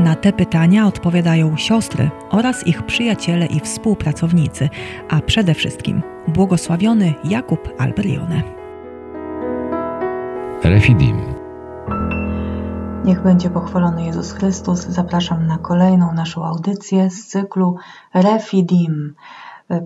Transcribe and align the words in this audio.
Na 0.00 0.14
te 0.14 0.32
pytania 0.32 0.86
odpowiadają 0.86 1.56
siostry 1.56 2.10
oraz 2.30 2.66
ich 2.66 2.82
przyjaciele 2.82 3.46
i 3.46 3.60
współpracownicy, 3.60 4.68
a 5.08 5.20
przede 5.20 5.54
wszystkim 5.54 6.02
błogosławiony 6.28 7.14
Jakub 7.24 7.68
Alberione. 7.78 8.42
Refidim. 10.64 11.20
Niech 13.04 13.22
będzie 13.22 13.50
pochwalony 13.50 14.04
Jezus 14.04 14.32
Chrystus. 14.32 14.80
Zapraszam 14.80 15.46
na 15.46 15.58
kolejną 15.58 16.12
naszą 16.12 16.44
audycję 16.44 17.10
z 17.10 17.26
cyklu 17.26 17.76
Refidim. 18.14 19.14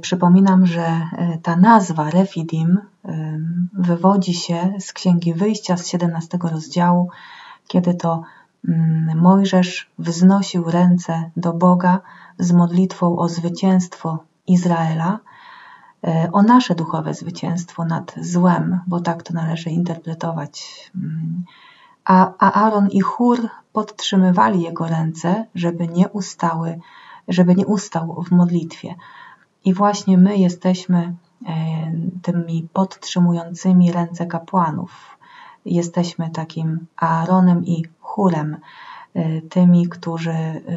Przypominam, 0.01 0.67
że 0.67 0.83
e, 0.83 1.39
ta 1.43 1.57
nazwa 1.57 2.11
Refidim 2.11 2.79
e, 3.05 3.39
wywodzi 3.73 4.35
się 4.35 4.73
z 4.79 4.93
Księgi 4.93 5.35
Wyjścia 5.35 5.77
z 5.77 5.89
17 5.89 6.39
rozdziału, 6.53 7.09
kiedy 7.69 7.95
to 7.95 8.23
Mojżesz 9.15 9.91
wznosił 9.99 10.71
ręce 10.71 11.31
do 11.37 11.53
Boga 11.53 12.01
z 12.39 12.53
modlitwą 12.53 13.19
o 13.19 13.29
zwycięstwo 13.29 14.25
Izraela, 14.47 15.19
e, 16.05 16.29
o 16.33 16.43
nasze 16.43 16.75
duchowe 16.75 17.15
zwycięstwo 17.15 17.85
nad 17.85 18.15
złem, 18.21 18.81
bo 18.87 19.01
tak 19.01 19.23
to 19.23 19.35
należy 19.35 19.71
interpretować. 19.71 20.91
Mm, 20.97 21.45
a, 22.05 22.33
a 22.39 22.53
Aaron 22.53 22.89
i 22.89 23.01
Chór 23.01 23.49
podtrzymywali 23.73 24.63
jego 24.63 24.87
ręce, 24.87 25.47
żeby 25.55 25.89
nie 25.89 26.09
ustały, 26.09 26.81
żeby 27.29 27.55
nie 27.55 27.67
ustał 27.67 28.23
w 28.23 28.31
modlitwie. 28.31 28.95
I 29.65 29.75
właśnie 29.75 30.19
my 30.19 30.37
jesteśmy 30.37 30.99
e, 30.99 31.55
tymi 32.23 32.69
podtrzymującymi 32.73 33.93
ręce 33.93 34.27
kapłanów. 34.27 35.19
Jesteśmy 35.65 36.31
takim 36.31 36.87
Aaronem 36.97 37.65
i 37.65 37.85
chórem, 38.13 38.57
y, 39.17 39.43
tymi, 39.51 39.89
którzy 39.89 40.35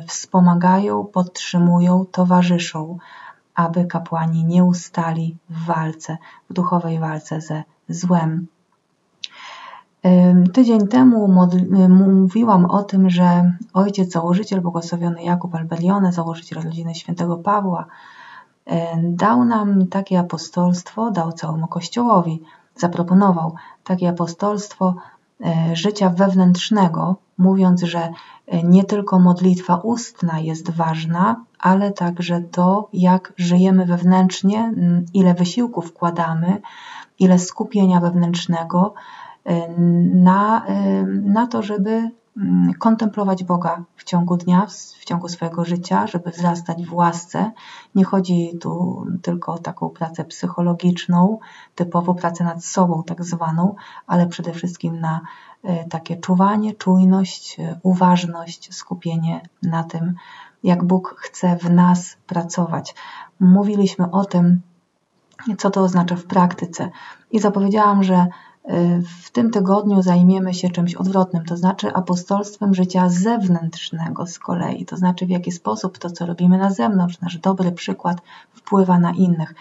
wspomagają, 0.07 1.05
podtrzymują, 1.05 2.05
towarzyszą, 2.11 2.97
aby 3.55 3.85
kapłani 3.85 4.45
nie 4.45 4.63
ustali 4.63 5.37
w 5.49 5.65
walce, 5.65 6.17
w 6.49 6.53
duchowej 6.53 6.99
walce 6.99 7.41
ze 7.41 7.63
złem. 7.89 8.47
Tydzień 10.53 10.87
temu 10.87 11.47
mówiłam 11.89 12.65
o 12.65 12.83
tym, 12.83 13.09
że 13.09 13.53
ojciec 13.73 14.11
założyciel, 14.11 14.61
błogosławiony 14.61 15.23
Jakub 15.23 15.55
Alberione, 15.55 16.11
założyciel 16.11 16.63
rodziny 16.63 16.95
świętego 16.95 17.37
Pawła, 17.37 17.85
dał 19.03 19.45
nam 19.45 19.87
takie 19.87 20.19
apostolstwo, 20.19 21.11
dał 21.11 21.31
całemu 21.31 21.67
Kościołowi, 21.67 22.41
zaproponował 22.75 23.55
takie 23.83 24.09
apostolstwo 24.09 24.95
życia 25.73 26.09
wewnętrznego, 26.09 27.15
mówiąc, 27.37 27.81
że 27.81 28.09
e, 28.47 28.63
nie 28.63 28.83
tylko 28.83 29.19
modlitwa 29.19 29.75
ustna 29.75 30.39
jest 30.39 30.71
ważna, 30.71 31.45
ale 31.59 31.91
także 31.91 32.41
to, 32.41 32.89
jak 32.93 33.33
żyjemy 33.37 33.85
wewnętrznie, 33.85 34.73
ile 35.13 35.33
wysiłku 35.33 35.81
wkładamy, 35.81 36.61
ile 37.19 37.39
skupienia 37.39 37.99
wewnętrznego 37.99 38.93
e, 39.45 39.67
na, 40.13 40.65
na 41.23 41.47
to, 41.47 41.61
żeby 41.61 42.09
kontemplować 42.79 43.43
Boga 43.43 43.83
w 43.95 44.03
ciągu 44.03 44.37
dnia, 44.37 44.67
w 44.99 45.05
ciągu 45.05 45.27
swojego 45.27 45.65
życia, 45.65 46.07
żeby 46.07 46.31
wzrastać 46.31 46.85
w 46.85 46.93
łasce. 46.93 47.51
Nie 47.95 48.03
chodzi 48.03 48.57
tu 48.61 49.05
tylko 49.21 49.53
o 49.53 49.57
taką 49.57 49.89
pracę 49.89 50.25
psychologiczną, 50.25 51.39
typowo 51.75 52.13
pracę 52.13 52.43
nad 52.43 52.65
sobą, 52.65 53.03
tak 53.03 53.23
zwaną, 53.23 53.75
ale 54.07 54.27
przede 54.27 54.53
wszystkim 54.53 54.99
na 54.99 55.21
e, 55.63 55.89
takie 55.89 56.17
czuwanie, 56.17 56.73
czujność, 56.73 57.59
e, 57.59 57.79
uważność, 57.83 58.75
skupienie 58.75 59.41
na 59.63 59.83
tym, 59.83 60.15
jak 60.63 60.83
Bóg 60.83 61.15
chce 61.17 61.57
w 61.57 61.71
nas 61.71 62.17
pracować. 62.27 62.95
Mówiliśmy 63.39 64.11
o 64.11 64.25
tym, 64.25 64.61
co 65.57 65.69
to 65.69 65.81
oznacza 65.81 66.15
w 66.15 66.23
praktyce, 66.23 66.89
i 67.31 67.39
zapowiedziałam, 67.39 68.03
że 68.03 68.27
w 69.23 69.31
tym 69.31 69.51
tygodniu 69.51 70.01
zajmiemy 70.01 70.53
się 70.53 70.69
czymś 70.69 70.95
odwrotnym, 70.95 71.45
to 71.45 71.57
znaczy 71.57 71.93
apostolstwem 71.93 72.73
życia 72.73 73.09
zewnętrznego 73.09 74.27
z 74.27 74.39
kolei, 74.39 74.85
to 74.85 74.97
znaczy 74.97 75.25
w 75.25 75.29
jaki 75.29 75.51
sposób 75.51 75.97
to, 75.97 76.09
co 76.09 76.25
robimy 76.25 76.57
na 76.57 76.71
zewnątrz, 76.71 77.21
nasz 77.21 77.37
dobry 77.37 77.71
przykład 77.71 78.17
wpływa 78.53 78.99
na 78.99 79.11
innych. 79.11 79.53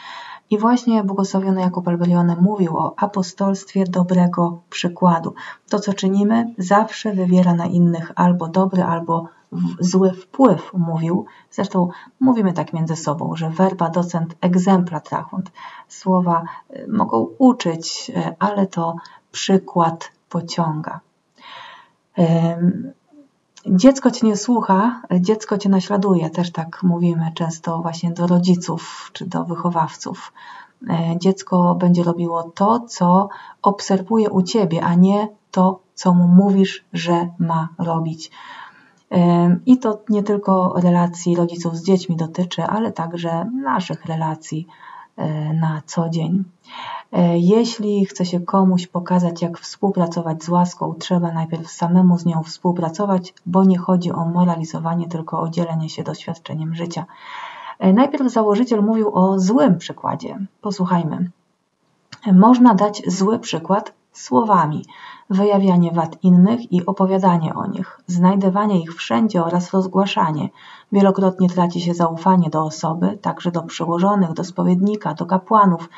I 0.50 0.58
właśnie 0.58 1.04
błogosławiony 1.04 1.60
Jakub 1.60 1.88
Albelione 1.88 2.36
mówił 2.36 2.76
o 2.78 2.94
apostolstwie 2.96 3.84
dobrego 3.84 4.60
przykładu. 4.70 5.34
To, 5.68 5.80
co 5.80 5.92
czynimy, 5.92 6.54
zawsze 6.58 7.12
wywiera 7.12 7.54
na 7.54 7.66
innych 7.66 8.12
albo 8.16 8.48
dobry, 8.48 8.82
albo 8.82 9.28
zły 9.80 10.12
wpływ, 10.12 10.72
mówił. 10.74 11.26
Zresztą 11.50 11.88
mówimy 12.20 12.52
tak 12.52 12.72
między 12.72 12.96
sobą, 12.96 13.36
że 13.36 13.50
verba 13.50 13.90
docent 13.90 14.34
exempla 14.40 15.00
trahunt. 15.00 15.52
Słowa 15.88 16.44
y, 16.70 16.86
mogą 16.88 17.28
uczyć, 17.38 18.10
y, 18.16 18.36
ale 18.38 18.66
to 18.66 18.96
przykład 19.32 20.12
pociąga. 20.28 21.00
Dziecko 23.66 24.10
cię 24.10 24.26
nie 24.26 24.36
słucha, 24.36 25.02
dziecko 25.20 25.58
cię 25.58 25.68
naśladuje. 25.68 26.30
Też 26.30 26.52
tak 26.52 26.82
mówimy 26.82 27.32
często 27.34 27.78
właśnie 27.78 28.10
do 28.12 28.26
rodziców 28.26 29.10
czy 29.12 29.26
do 29.26 29.44
wychowawców. 29.44 30.32
E, 30.90 31.18
dziecko 31.18 31.74
będzie 31.74 32.02
robiło 32.02 32.42
to, 32.42 32.80
co 32.80 33.28
obserwuje 33.62 34.30
u 34.30 34.42
ciebie, 34.42 34.84
a 34.84 34.94
nie 34.94 35.28
to, 35.50 35.80
co 35.94 36.14
mu 36.14 36.28
mówisz, 36.28 36.84
że 36.92 37.28
ma 37.38 37.68
robić. 37.78 38.30
I 39.66 39.78
to 39.78 40.00
nie 40.08 40.22
tylko 40.22 40.74
relacji 40.76 41.36
rodziców 41.36 41.76
z 41.76 41.84
dziećmi 41.84 42.16
dotyczy, 42.16 42.62
ale 42.62 42.92
także 42.92 43.50
naszych 43.62 44.04
relacji 44.04 44.66
e, 45.16 45.52
na 45.52 45.82
co 45.86 46.08
dzień. 46.08 46.44
E, 47.12 47.38
jeśli 47.38 48.06
chce 48.06 48.26
się 48.26 48.40
komuś 48.40 48.86
pokazać, 48.86 49.42
jak 49.42 49.58
współpracować 49.58 50.44
z 50.44 50.48
łaską, 50.48 50.94
trzeba 50.94 51.32
najpierw 51.32 51.70
samemu 51.70 52.18
z 52.18 52.26
nią 52.26 52.42
współpracować, 52.42 53.34
bo 53.46 53.64
nie 53.64 53.78
chodzi 53.78 54.12
o 54.12 54.24
moralizowanie, 54.24 55.08
tylko 55.08 55.40
o 55.40 55.48
dzielenie 55.48 55.88
się 55.88 56.02
doświadczeniem 56.02 56.74
życia. 56.74 57.06
E, 57.78 57.92
najpierw 57.92 58.32
założyciel 58.32 58.82
mówił 58.82 59.14
o 59.14 59.38
złym 59.38 59.78
przykładzie. 59.78 60.38
Posłuchajmy. 60.60 61.30
Można 62.32 62.74
dać 62.74 63.02
zły 63.06 63.38
przykład 63.38 63.92
słowami, 64.14 64.84
wyjawianie 65.30 65.90
wad 65.90 66.24
innych 66.24 66.72
i 66.72 66.86
opowiadanie 66.86 67.54
o 67.54 67.66
nich, 67.66 68.00
znajdywanie 68.06 68.80
ich 68.80 68.94
wszędzie 68.94 69.44
oraz 69.44 69.72
rozgłaszanie. 69.72 70.48
Wielokrotnie 70.92 71.48
traci 71.48 71.80
się 71.80 71.94
zaufanie 71.94 72.50
do 72.50 72.64
osoby, 72.64 73.18
także 73.22 73.50
do 73.50 73.62
przełożonych, 73.62 74.32
do 74.32 74.44
spowiednika, 74.44 75.14
do 75.14 75.26
kapłanów, 75.26 75.88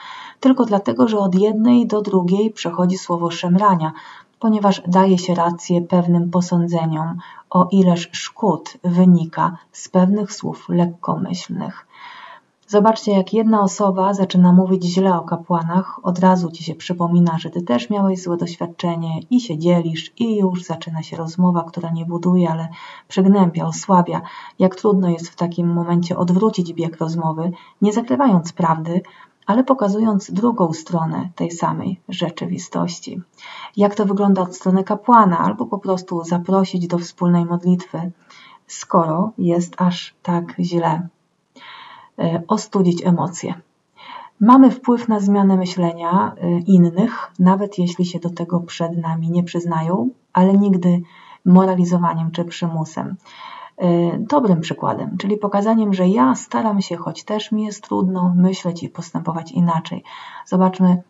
tylko 0.41 0.65
dlatego, 0.65 1.09
że 1.09 1.19
od 1.19 1.34
jednej 1.34 1.87
do 1.87 2.03
drugiej 2.03 2.50
przechodzi 2.50 2.99
słowo 2.99 3.31
szemrania, 3.31 3.93
ponieważ 4.38 4.82
daje 4.87 5.19
się 5.19 5.35
rację 5.35 5.82
pewnym 5.82 6.31
posądzeniom, 6.31 7.19
o 7.50 7.69
ileż 7.70 8.08
szkód 8.12 8.76
wynika 8.85 9.56
z 9.73 9.88
pewnych 9.88 10.32
słów 10.32 10.69
lekkomyślnych. 10.69 11.86
Zobaczcie, 12.69 13.13
jak 13.13 13.35
jedna 13.35 13.61
osoba 13.61 14.15
zaczyna 14.15 14.53
mówić 14.53 14.85
źle 14.85 15.19
o 15.19 15.23
kapłanach, 15.23 16.01
od 16.03 16.19
razu 16.19 16.51
ci 16.51 16.65
się 16.65 16.75
przypomina, 16.75 17.39
że 17.39 17.51
ty 17.51 17.63
też 17.63 17.91
miałeś 17.91 18.23
złe 18.23 18.37
doświadczenie 18.37 19.21
i 19.31 19.41
się 19.41 19.59
dzielisz, 19.59 20.13
i 20.17 20.37
już 20.37 20.63
zaczyna 20.63 21.03
się 21.03 21.17
rozmowa, 21.17 21.65
która 21.65 21.91
nie 21.91 22.07
buduje, 22.07 22.51
ale 22.51 22.69
przygnębia, 23.09 23.67
osłabia. 23.67 24.21
Jak 24.59 24.77
trudno 24.77 25.09
jest 25.09 25.29
w 25.29 25.37
takim 25.37 25.73
momencie 25.73 26.17
odwrócić 26.17 26.73
bieg 26.73 26.97
rozmowy, 26.97 27.53
nie 27.83 27.93
zakrywając 27.93 28.53
prawdy, 28.53 29.03
ale 29.47 29.65
pokazując 29.65 30.31
drugą 30.31 30.73
stronę 30.73 31.29
tej 31.35 31.51
samej 31.51 32.01
rzeczywistości. 32.09 33.23
Jak 33.77 33.95
to 33.95 34.05
wygląda 34.05 34.43
od 34.43 34.57
strony 34.57 34.85
kapłana, 34.85 35.39
albo 35.39 35.67
po 35.67 35.79
prostu 35.79 36.25
zaprosić 36.25 36.87
do 36.87 36.99
wspólnej 36.99 37.45
modlitwy, 37.45 38.11
skoro 38.67 39.33
jest 39.39 39.75
aż 39.79 40.15
tak 40.23 40.55
źle. 40.61 41.09
E, 42.19 42.43
ostudzić 42.49 43.07
emocje. 43.07 43.55
Mamy 44.41 44.71
wpływ 44.71 45.09
na 45.09 45.21
zmianę 45.21 45.57
myślenia 45.57 46.35
e, 46.37 46.59
innych, 46.59 47.31
nawet 47.39 47.79
jeśli 47.79 48.07
się 48.07 48.19
do 48.19 48.31
tego 48.31 48.61
przed 48.61 48.97
nami 48.97 49.31
nie 49.31 49.43
przyznają, 49.43 50.09
ale 50.33 50.53
nigdy 50.53 51.03
moralizowaniem 51.45 52.31
czy 52.31 52.45
przymusem. 52.45 53.17
Y, 53.83 54.19
dobrym 54.19 54.61
przykładem, 54.61 55.17
czyli 55.19 55.37
pokazaniem, 55.37 55.95
że 55.95 56.09
ja 56.09 56.35
staram 56.35 56.81
się, 56.81 56.97
choć 56.97 57.25
też 57.25 57.53
mi 57.53 57.65
jest 57.65 57.83
trudno, 57.83 58.35
myśleć 58.37 58.83
i 58.83 58.89
postępować 58.89 59.53
inaczej. 59.53 60.05
Zobaczmy, 60.47 61.03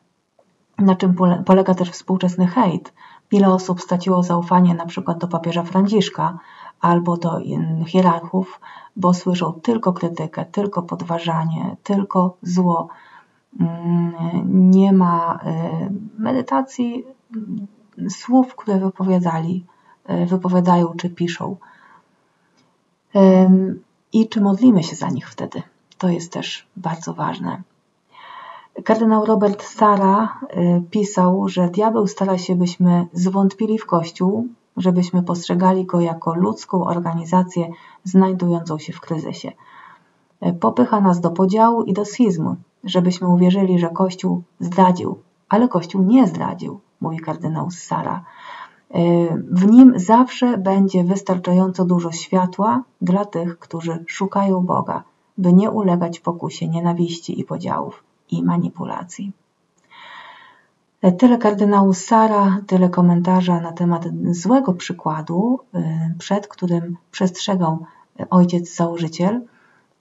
na 0.79 0.97
czym 0.97 1.15
polega 1.47 1.75
też 1.75 1.91
współczesny 1.91 2.47
hejt. 2.47 2.93
Ile 3.33 3.49
osób 3.49 3.81
straciło 3.81 4.23
zaufanie 4.23 4.75
na 4.75 4.87
przykład 4.87 5.19
do 5.19 5.29
papieża 5.29 5.63
Franciszka 5.63 6.39
albo 6.81 7.17
do 7.17 7.41
hierarchów, 7.87 8.61
bo 8.97 9.15
słyszą 9.15 9.53
tylko 9.53 9.93
krytykę, 9.93 10.45
tylko 10.45 10.83
podważanie, 10.83 11.77
tylko 11.83 12.37
zło. 12.43 12.89
Mm, 13.61 14.71
nie 14.71 14.93
ma 14.93 15.41
y, 15.45 15.91
medytacji 16.19 17.05
słów, 18.09 18.57
które 18.57 18.79
wypowiadali, 18.79 19.65
y, 20.11 20.27
wypowiadają 20.27 20.95
czy 20.97 21.11
piszą. 21.11 21.57
I 24.13 24.29
czy 24.29 24.41
modlimy 24.41 24.83
się 24.83 24.97
za 24.97 25.09
nich 25.09 25.31
wtedy? 25.31 25.63
To 25.99 26.09
jest 26.09 26.33
też 26.33 26.67
bardzo 26.77 27.15
ważne. 27.15 27.63
Kardynał 28.85 29.25
Robert 29.25 29.63
Sara 29.63 30.41
y, 30.57 30.83
pisał, 30.91 31.49
że 31.49 31.69
diabeł 31.69 32.07
stara 32.07 32.39
się, 32.39 32.57
byśmy 32.57 33.07
zwątpili 33.13 33.79
w 33.79 33.87
Kościół, 33.87 34.49
żebyśmy 34.77 35.23
postrzegali 35.23 35.87
go 35.87 36.01
jako 36.01 36.35
ludzką 36.35 36.85
organizację 36.85 37.69
znajdującą 38.05 38.79
się 38.79 38.93
w 38.93 39.01
kryzysie. 39.01 39.53
Y, 40.47 40.53
popycha 40.53 41.01
nas 41.01 41.21
do 41.21 41.31
podziału 41.31 41.83
i 41.83 41.93
do 41.93 42.05
schizmu, 42.05 42.57
żebyśmy 42.85 43.29
uwierzyli, 43.29 43.79
że 43.79 43.89
Kościół 43.89 44.43
zdradził, 44.61 45.19
ale 45.49 45.69
Kościół 45.69 46.03
nie 46.03 46.27
zdradził, 46.27 46.81
mówi 47.01 47.19
kardynał 47.19 47.71
Sara. 47.71 48.25
Y, 48.95 49.45
w 49.51 49.67
nim 49.67 49.93
zawsze 49.97 50.59
będzie 50.59 51.05
wystarczająco 51.05 51.85
dużo 51.85 52.13
światła 52.13 52.83
dla 53.01 53.25
tych, 53.25 53.59
którzy 53.59 54.05
szukają 54.07 54.61
Boga, 54.63 55.03
by 55.39 55.53
nie 55.53 55.71
ulegać 55.71 56.21
pokusie 56.21 56.69
nienawiści 56.69 57.41
i 57.41 57.45
podziałów 57.45 58.05
i 58.31 58.43
manipulacji. 58.43 59.33
E, 61.07 61.13
tyle 61.13 61.39
kardynału 61.39 61.95
Sara, 61.95 62.61
tyle 62.67 62.89
komentarza 62.89 63.61
na 63.61 63.73
temat 63.73 64.05
złego 64.31 64.75
przykładu, 64.75 65.61
y, 65.75 65.81
przed 66.19 66.49
którym 66.49 66.97
przestrzegał 67.11 67.87
ojciec 68.31 68.77
założyciel, 68.77 69.41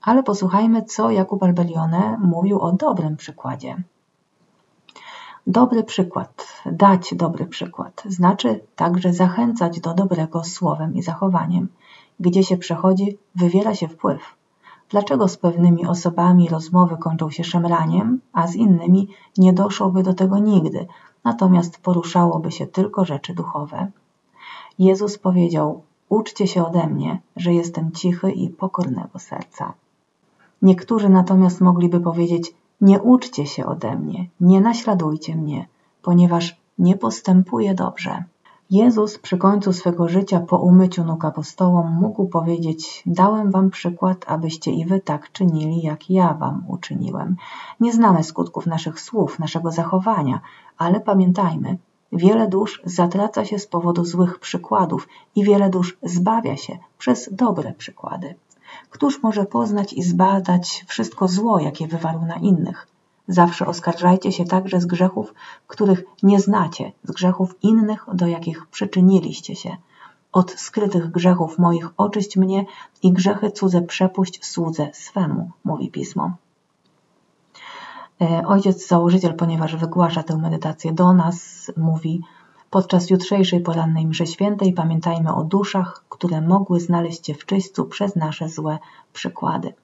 ale 0.02 0.22
posłuchajmy, 0.22 0.82
co 0.82 1.10
Jakub 1.10 1.42
Albelione 1.42 2.18
mówił 2.18 2.60
o 2.60 2.72
dobrym 2.72 3.16
przykładzie. 3.16 3.76
Dobry 5.46 5.84
przykład, 5.84 6.62
dać 6.66 7.14
dobry 7.14 7.46
przykład, 7.46 8.02
znaczy 8.06 8.60
także 8.76 9.12
zachęcać 9.12 9.80
do 9.80 9.94
dobrego 9.94 10.44
słowem 10.44 10.94
i 10.94 11.02
zachowaniem. 11.02 11.68
Gdzie 12.20 12.44
się 12.44 12.56
przechodzi, 12.56 13.18
wywiera 13.34 13.74
się 13.74 13.88
wpływ. 13.88 14.35
Dlaczego 14.90 15.28
z 15.28 15.36
pewnymi 15.36 15.86
osobami 15.86 16.48
rozmowy 16.48 16.96
kończą 16.96 17.30
się 17.30 17.44
szemraniem, 17.44 18.20
a 18.32 18.46
z 18.46 18.54
innymi 18.54 19.08
nie 19.38 19.52
doszłoby 19.52 20.02
do 20.02 20.14
tego 20.14 20.38
nigdy, 20.38 20.86
natomiast 21.24 21.78
poruszałoby 21.78 22.52
się 22.52 22.66
tylko 22.66 23.04
rzeczy 23.04 23.34
duchowe? 23.34 23.90
Jezus 24.78 25.18
powiedział: 25.18 25.82
Uczcie 26.08 26.46
się 26.46 26.66
ode 26.66 26.86
mnie, 26.86 27.20
że 27.36 27.54
jestem 27.54 27.92
cichy 27.92 28.32
i 28.32 28.48
pokornego 28.48 29.18
serca. 29.18 29.72
Niektórzy 30.62 31.08
natomiast 31.08 31.60
mogliby 31.60 32.00
powiedzieć: 32.00 32.54
Nie 32.80 33.00
uczcie 33.00 33.46
się 33.46 33.66
ode 33.66 33.96
mnie, 33.96 34.26
nie 34.40 34.60
naśladujcie 34.60 35.36
mnie, 35.36 35.68
ponieważ 36.02 36.56
nie 36.78 36.96
postępuję 36.96 37.74
dobrze. 37.74 38.24
Jezus 38.70 39.18
przy 39.18 39.38
końcu 39.38 39.72
swego 39.72 40.08
życia 40.08 40.40
po 40.40 40.56
umyciu 40.56 41.04
nóg 41.04 41.24
apostołom 41.24 41.92
mógł 42.00 42.26
powiedzieć: 42.26 43.02
Dałem 43.06 43.50
wam 43.50 43.70
przykład, 43.70 44.24
abyście 44.26 44.70
i 44.70 44.86
wy 44.86 45.00
tak 45.00 45.32
czynili, 45.32 45.82
jak 45.82 46.10
ja 46.10 46.34
wam 46.34 46.64
uczyniłem. 46.68 47.36
Nie 47.80 47.92
znamy 47.92 48.24
skutków 48.24 48.66
naszych 48.66 49.00
słów, 49.00 49.38
naszego 49.38 49.70
zachowania, 49.70 50.40
ale 50.78 51.00
pamiętajmy, 51.00 51.78
wiele 52.12 52.48
dusz 52.48 52.82
zatraca 52.84 53.44
się 53.44 53.58
z 53.58 53.66
powodu 53.66 54.04
złych 54.04 54.38
przykładów 54.38 55.08
i 55.34 55.44
wiele 55.44 55.70
dusz 55.70 55.98
zbawia 56.02 56.56
się 56.56 56.78
przez 56.98 57.28
dobre 57.32 57.72
przykłady. 57.72 58.34
Któż 58.90 59.22
może 59.22 59.44
poznać 59.44 59.92
i 59.92 60.02
zbadać 60.02 60.84
wszystko 60.86 61.28
zło, 61.28 61.58
jakie 61.58 61.86
wywarł 61.86 62.26
na 62.26 62.36
innych? 62.36 62.95
Zawsze 63.28 63.66
oskarżajcie 63.66 64.32
się 64.32 64.44
także 64.44 64.80
z 64.80 64.86
grzechów, 64.86 65.34
których 65.66 66.04
nie 66.22 66.40
znacie, 66.40 66.92
z 67.04 67.10
grzechów 67.10 67.54
innych, 67.62 68.06
do 68.12 68.26
jakich 68.26 68.66
przyczyniliście 68.66 69.56
się. 69.56 69.76
Od 70.32 70.50
skrytych 70.50 71.10
grzechów 71.10 71.58
moich 71.58 71.88
oczyść 71.96 72.36
mnie 72.36 72.64
i 73.02 73.12
grzechy 73.12 73.50
cudze 73.50 73.82
przepuść 73.82 74.44
słudze 74.44 74.88
swemu, 74.92 75.50
mówi 75.64 75.90
pismo. 75.90 76.30
E, 78.20 78.42
ojciec 78.46 78.88
założyciel, 78.88 79.34
ponieważ 79.34 79.76
wygłasza 79.76 80.22
tę 80.22 80.36
medytację 80.36 80.92
do 80.92 81.12
nas, 81.12 81.70
mówi: 81.76 82.22
Podczas 82.70 83.10
jutrzejszej 83.10 83.60
porannej 83.60 84.06
mszy 84.06 84.26
świętej 84.26 84.72
pamiętajmy 84.72 85.34
o 85.34 85.44
duszach, 85.44 86.04
które 86.08 86.40
mogły 86.40 86.80
znaleźć 86.80 87.26
się 87.26 87.34
w 87.34 87.46
czyśćcu 87.46 87.84
przez 87.84 88.16
nasze 88.16 88.48
złe 88.48 88.78
przykłady. 89.12 89.74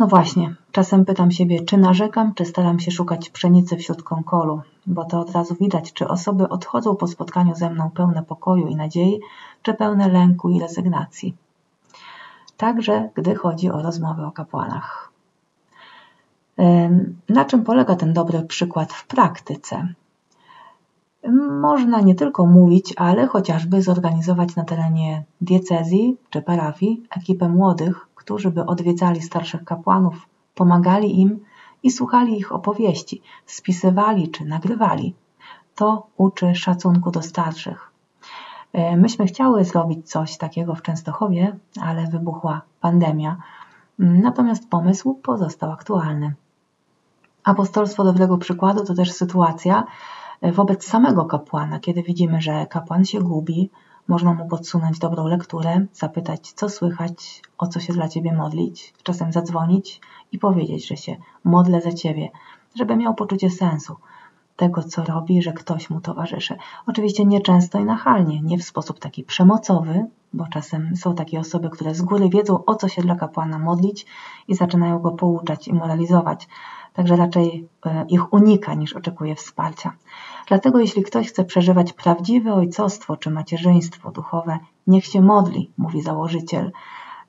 No 0.00 0.06
właśnie, 0.06 0.54
czasem 0.72 1.04
pytam 1.04 1.30
siebie, 1.30 1.60
czy 1.64 1.78
narzekam, 1.78 2.34
czy 2.34 2.44
staram 2.44 2.80
się 2.80 2.90
szukać 2.90 3.30
pszenicy 3.30 3.76
wśród 3.76 4.02
kąkolu, 4.02 4.60
bo 4.86 5.04
to 5.04 5.20
od 5.20 5.30
razu 5.30 5.56
widać, 5.60 5.92
czy 5.92 6.08
osoby 6.08 6.48
odchodzą 6.48 6.96
po 6.96 7.06
spotkaniu 7.06 7.54
ze 7.54 7.70
mną 7.70 7.90
pełne 7.90 8.22
pokoju 8.22 8.68
i 8.68 8.76
nadziei, 8.76 9.20
czy 9.62 9.74
pełne 9.74 10.08
lęku 10.08 10.50
i 10.50 10.60
rezygnacji. 10.60 11.36
Także 12.56 13.08
gdy 13.14 13.34
chodzi 13.34 13.70
o 13.70 13.82
rozmowy 13.82 14.26
o 14.26 14.32
kapłanach. 14.32 15.12
Na 17.28 17.44
czym 17.44 17.64
polega 17.64 17.96
ten 17.96 18.12
dobry 18.12 18.42
przykład 18.42 18.92
w 18.92 19.06
praktyce? 19.06 19.88
Można 21.60 22.00
nie 22.00 22.14
tylko 22.14 22.46
mówić, 22.46 22.94
ale 22.96 23.26
chociażby 23.26 23.82
zorganizować 23.82 24.56
na 24.56 24.64
terenie 24.64 25.24
diecezji 25.40 26.16
czy 26.30 26.42
parafii 26.42 27.02
ekipę 27.16 27.48
młodych, 27.48 28.06
którzy 28.30 28.50
by 28.50 28.66
odwiedzali 28.66 29.22
starszych 29.22 29.64
kapłanów, 29.64 30.28
pomagali 30.54 31.20
im 31.20 31.40
i 31.82 31.90
słuchali 31.90 32.38
ich 32.38 32.52
opowieści, 32.52 33.22
spisywali 33.46 34.28
czy 34.28 34.44
nagrywali. 34.44 35.14
To 35.74 36.06
uczy 36.16 36.54
szacunku 36.54 37.10
do 37.10 37.22
starszych. 37.22 37.92
E, 38.72 38.96
myśmy 38.96 39.26
chciały 39.26 39.64
zrobić 39.64 40.10
coś 40.10 40.38
takiego 40.38 40.74
w 40.74 40.82
Częstochowie, 40.82 41.56
ale 41.80 42.06
wybuchła 42.06 42.62
pandemia. 42.80 43.36
Natomiast 43.98 44.68
pomysł 44.68 45.14
pozostał 45.14 45.72
aktualny. 45.72 46.34
Apostolstwo 47.44 48.04
dobrego 48.04 48.38
przykładu 48.38 48.84
to 48.84 48.94
też 48.94 49.12
sytuacja 49.12 49.84
e, 50.40 50.52
wobec 50.52 50.86
samego 50.86 51.24
kapłana, 51.24 51.80
kiedy 51.80 52.02
widzimy, 52.02 52.40
że 52.40 52.66
kapłan 52.66 53.04
się 53.04 53.20
gubi, 53.20 53.70
można 54.08 54.34
mu 54.34 54.48
podsunąć 54.48 54.98
dobrą 54.98 55.26
lekturę, 55.26 55.86
zapytać, 55.92 56.52
co 56.52 56.68
słychać, 56.68 57.42
o 57.58 57.66
co 57.66 57.80
się 57.80 57.92
dla 57.92 58.08
ciebie 58.08 58.32
modlić, 58.32 58.94
czasem 59.02 59.32
zadzwonić 59.32 60.00
i 60.32 60.38
powiedzieć, 60.38 60.88
że 60.88 60.96
się 60.96 61.16
modlę 61.44 61.80
za 61.80 61.92
ciebie, 61.92 62.28
żeby 62.74 62.96
miał 62.96 63.14
poczucie 63.14 63.50
sensu 63.50 63.96
tego, 64.56 64.82
co 64.82 65.04
robi, 65.04 65.42
że 65.42 65.52
ktoś 65.52 65.90
mu 65.90 66.00
towarzyszy. 66.00 66.56
Oczywiście 66.86 67.24
nie 67.24 67.40
często 67.40 67.78
i 67.78 67.84
nachalnie, 67.84 68.42
nie 68.42 68.58
w 68.58 68.64
sposób 68.64 68.98
taki 68.98 69.24
przemocowy, 69.24 70.06
bo 70.32 70.46
czasem 70.46 70.96
są 70.96 71.14
takie 71.14 71.40
osoby, 71.40 71.70
które 71.70 71.94
z 71.94 72.02
góry 72.02 72.28
wiedzą, 72.28 72.64
o 72.64 72.74
co 72.74 72.88
się 72.88 73.02
dla 73.02 73.14
kapłana 73.14 73.58
modlić 73.58 74.06
i 74.48 74.54
zaczynają 74.54 74.98
go 74.98 75.10
pouczać 75.10 75.68
i 75.68 75.74
moralizować 75.74 76.48
także 76.92 77.16
raczej 77.16 77.68
e, 77.86 78.04
ich 78.08 78.32
unika 78.32 78.74
niż 78.74 78.92
oczekuje 78.92 79.34
wsparcia. 79.34 79.92
Dlatego 80.48 80.80
jeśli 80.80 81.02
ktoś 81.02 81.28
chce 81.28 81.44
przeżywać 81.44 81.92
prawdziwe 81.92 82.54
ojcostwo 82.54 83.16
czy 83.16 83.30
macierzyństwo 83.30 84.10
duchowe, 84.10 84.58
niech 84.86 85.04
się 85.04 85.20
modli, 85.20 85.70
mówi 85.78 86.02
założyciel. 86.02 86.72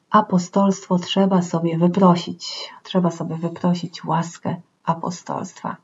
Apostolstwo 0.10 1.00
trzeba 1.00 1.41
sobie 1.41 1.77
wyprosić, 1.77 2.74
trzeba 2.84 3.12
sobie 3.12 3.36
wyprosić 3.36 4.03
łaskę 4.06 4.56
apostolstwa. 4.86 5.75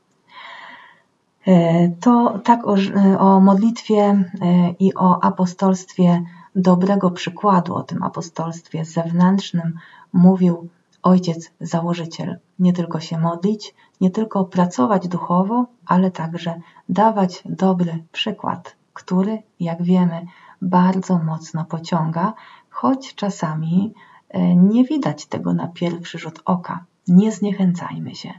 E, 1.46 1.88
to 1.88 2.38
tak 2.44 2.66
o, 2.66 2.76
e, 2.76 3.18
o 3.18 3.40
modlitwie 3.40 4.30
i 4.78 4.94
o 4.94 5.24
apostolstwie 5.24 6.22
dobrego 6.56 7.10
przykładu, 7.10 7.74
o 7.74 7.82
tym 7.82 8.02
apostolstwie 8.02 8.84
zewnętrznym 8.84 9.78
mówił 10.12 10.68
ojciec 11.08 11.52
założyciel. 11.60 12.38
Nie 12.58 12.72
tylko 12.72 13.00
się 13.00 13.18
modlić, 13.18 13.74
nie 14.00 14.10
tylko 14.10 14.44
pracować 14.44 15.08
duchowo, 15.08 15.66
ale 15.86 16.10
także 16.10 16.60
dawać 16.88 17.42
dobry 17.44 18.04
przykład, 18.12 18.76
który, 18.92 19.42
jak 19.60 19.82
wiemy, 19.82 20.26
bardzo 20.62 21.18
mocno 21.18 21.64
pociąga, 21.64 22.34
choć 22.70 23.14
czasami 23.14 23.94
e, 24.28 24.56
nie 24.56 24.84
widać 24.84 25.26
tego 25.26 25.54
na 25.54 25.68
pierwszy 25.68 26.18
rzut 26.18 26.42
oka. 26.44 26.84
Nie 27.08 27.32
zniechęcajmy 27.32 28.14
się. 28.14 28.32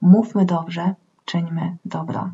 Mówmy 0.00 0.44
dobrze, 0.44 0.94
czyńmy 1.24 1.76
dobro. 1.84 2.30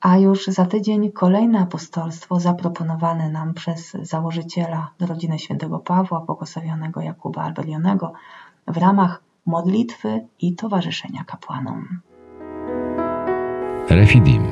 A 0.00 0.18
już 0.18 0.46
za 0.46 0.66
tydzień 0.66 1.12
kolejne 1.12 1.60
apostolstwo 1.60 2.40
zaproponowane 2.40 3.30
nam 3.30 3.54
przez 3.54 3.90
założyciela 3.92 4.90
rodziny 5.00 5.38
świętego 5.38 5.78
Pawła, 5.78 6.20
błogosławionego 6.20 7.00
Jakuba 7.00 7.42
Albelionego 7.42 8.12
w 8.66 8.76
ramach 8.76 9.22
modlitwy 9.46 10.26
i 10.40 10.56
towarzyszenia 10.56 11.24
kapłanom. 11.24 12.00
Refidim. 13.88 14.46